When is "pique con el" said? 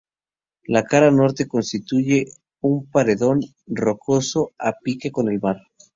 4.83-5.39